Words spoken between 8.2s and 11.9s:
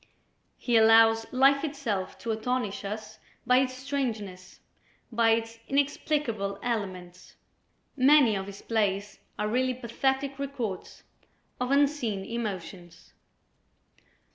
of his plays are really pathetic records of